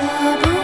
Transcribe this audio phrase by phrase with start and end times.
[0.00, 0.57] 我不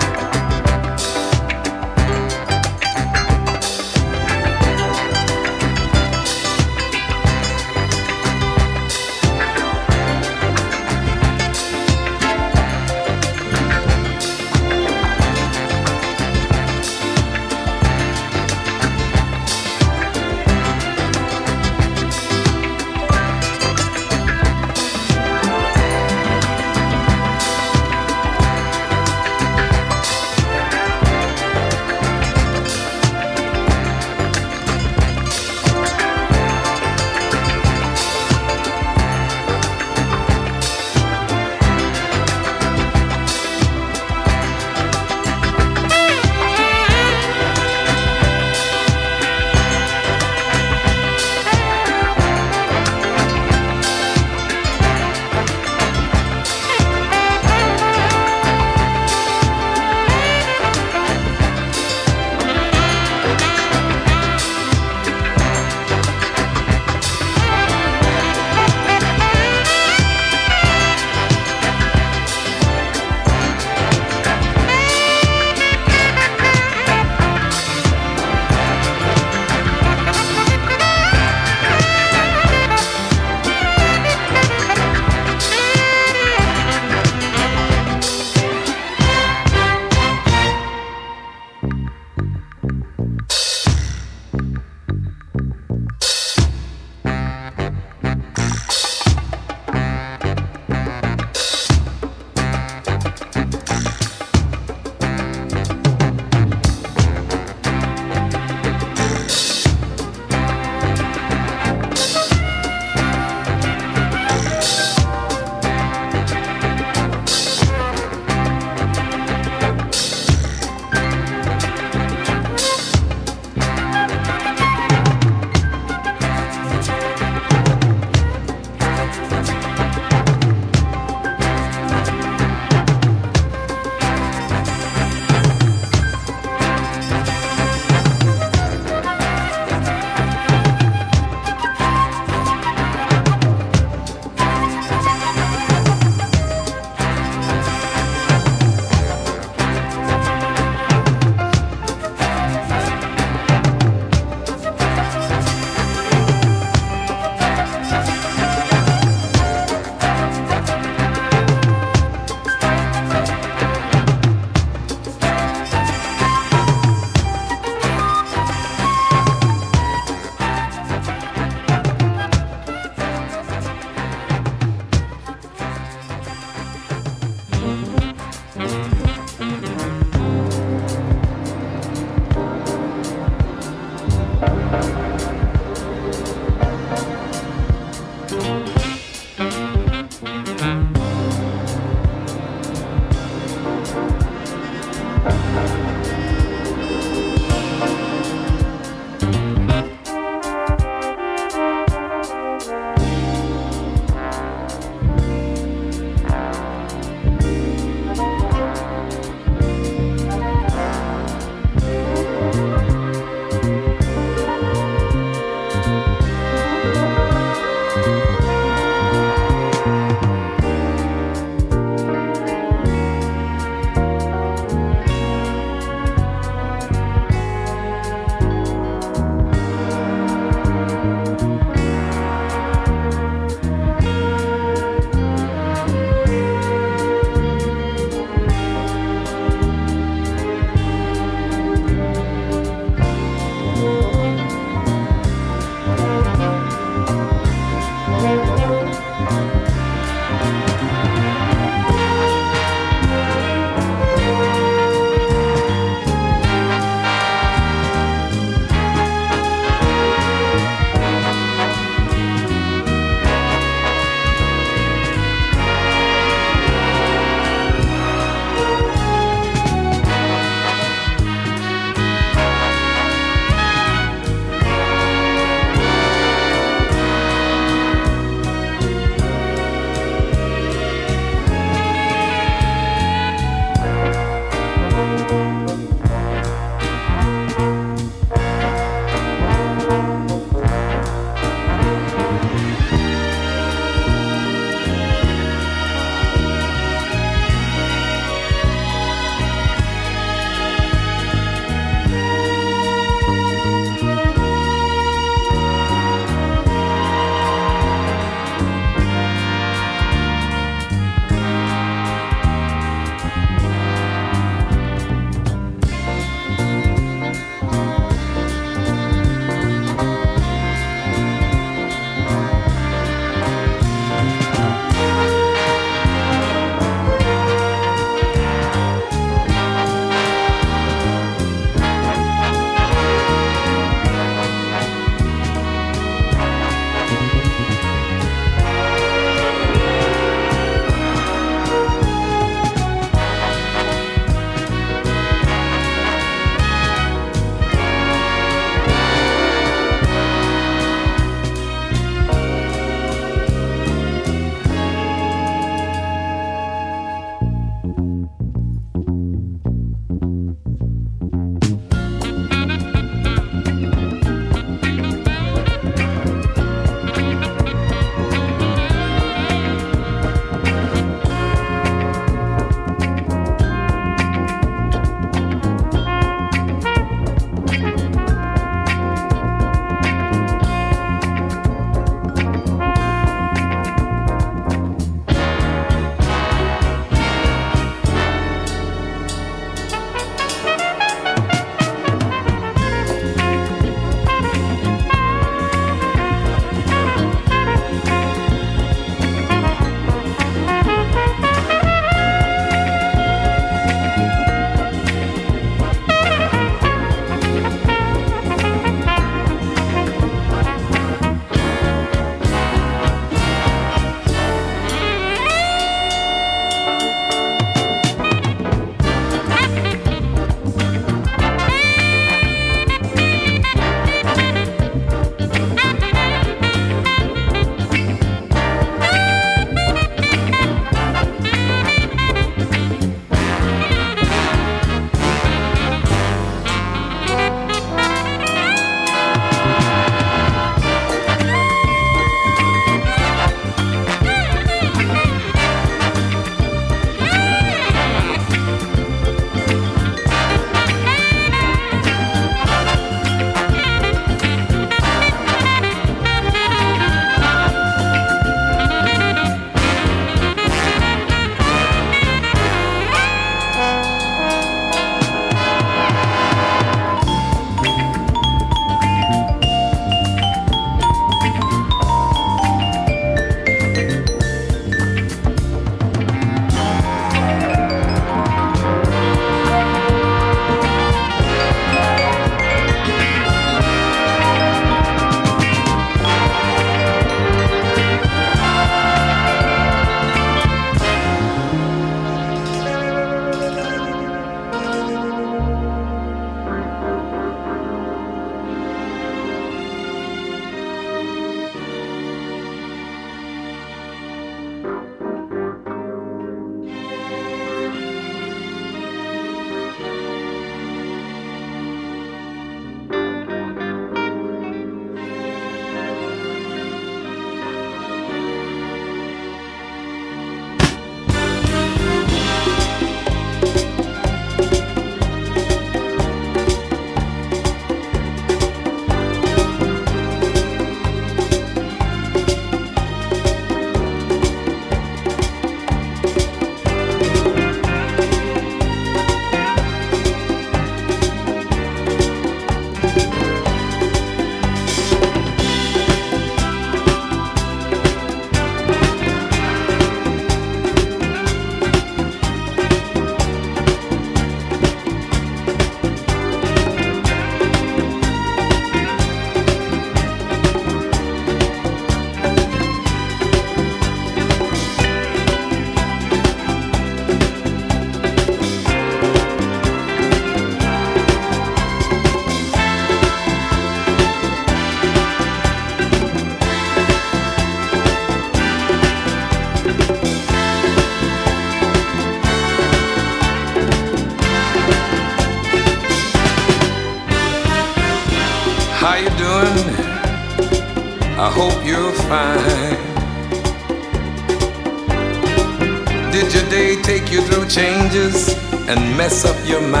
[598.91, 600.00] and mess up your mind?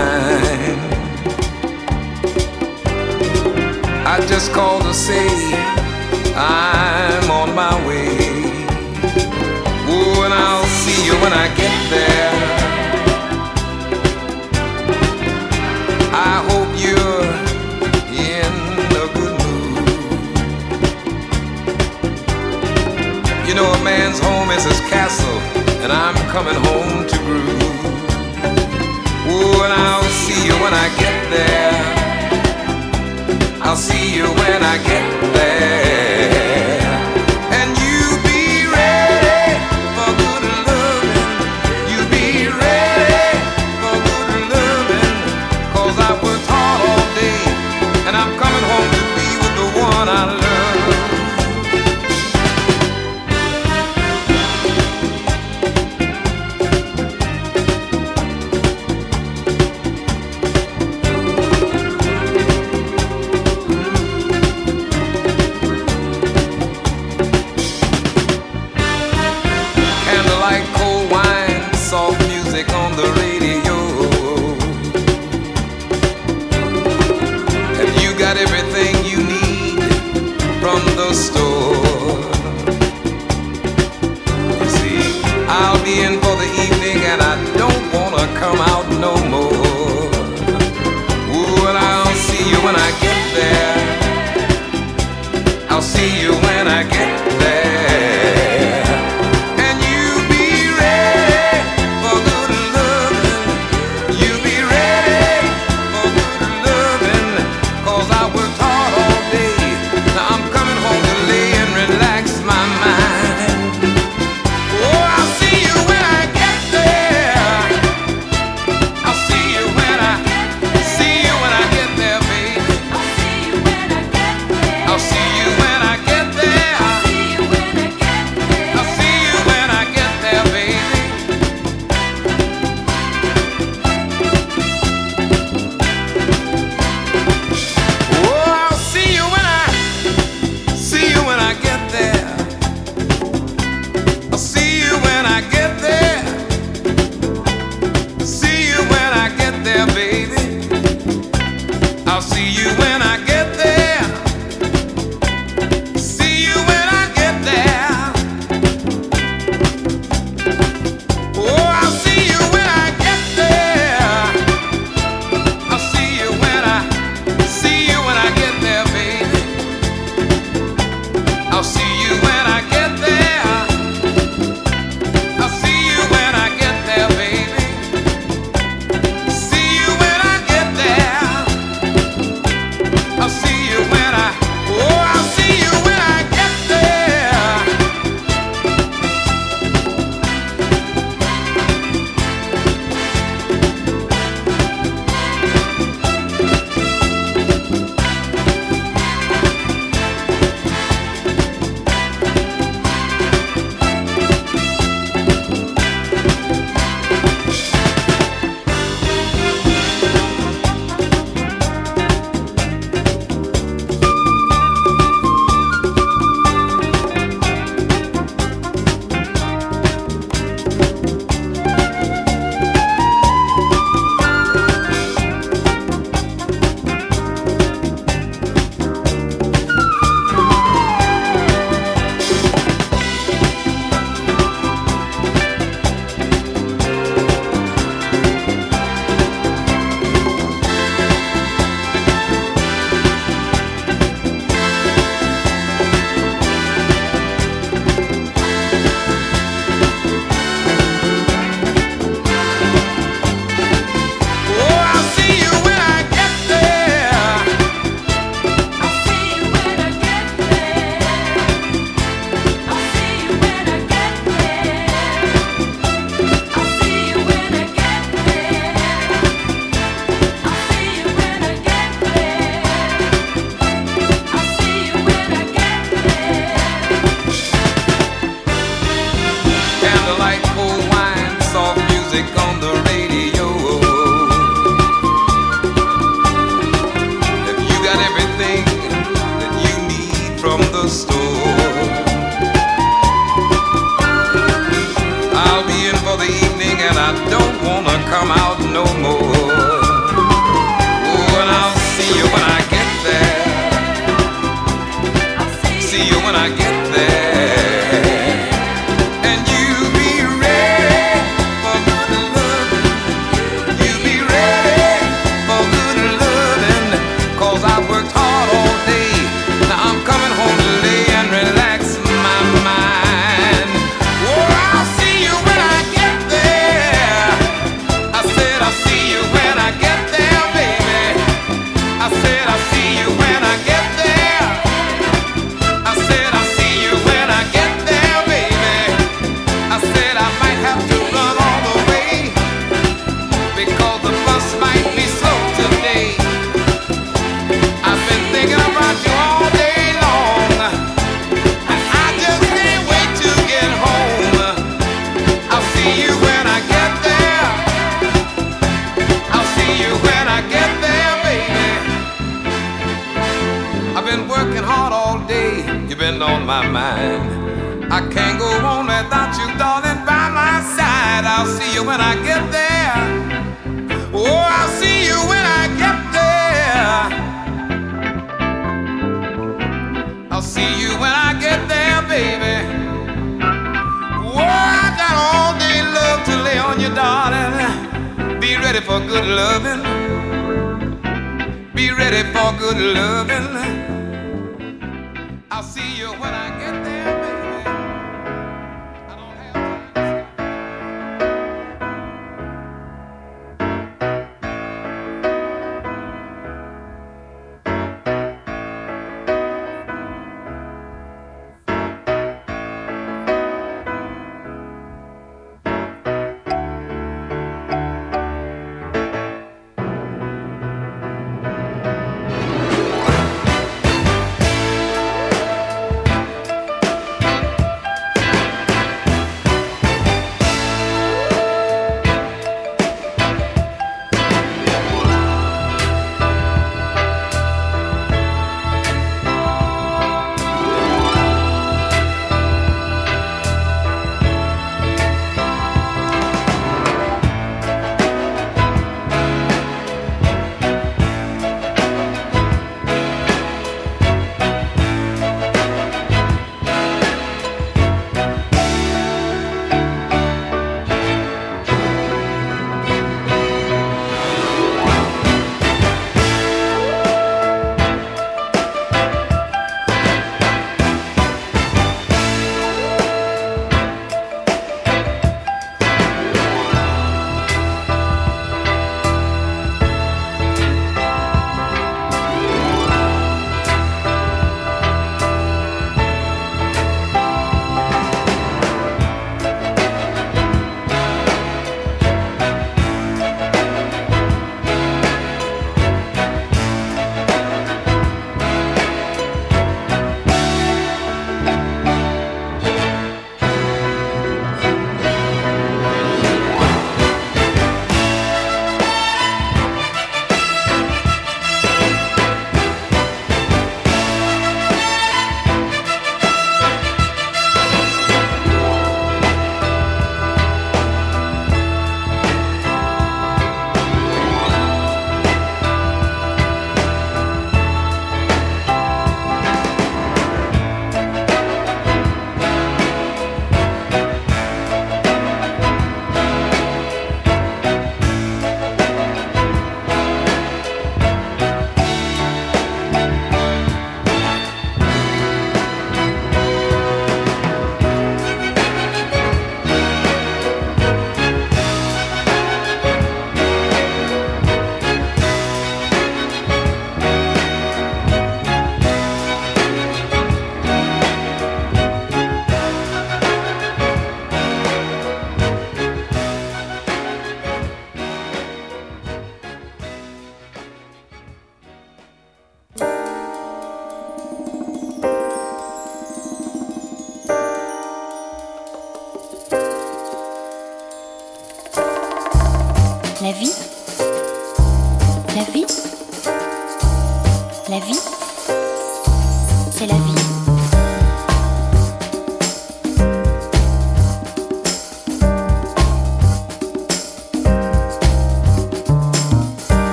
[396.33, 396.90] I get there.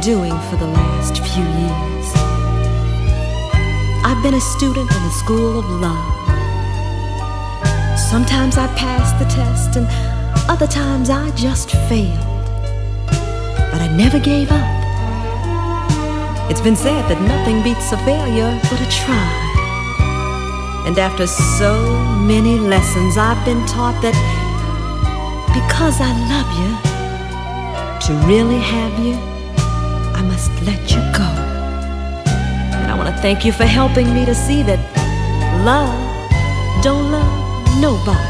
[0.00, 2.06] Doing for the last few years.
[4.04, 6.14] I've been a student in the school of love.
[7.98, 9.86] Sometimes I passed the test, and
[10.48, 12.46] other times I just failed.
[13.70, 14.78] But I never gave up.
[16.50, 19.30] It's been said that nothing beats a failure but a try.
[20.86, 21.74] And after so
[22.20, 24.16] many lessons, I've been taught that
[25.52, 26.70] because I love you,
[28.06, 29.27] to really have you,
[30.68, 31.28] let you go.
[32.80, 34.80] And I want to thank you for helping me to see that
[35.64, 35.94] love
[36.84, 38.27] don't love nobody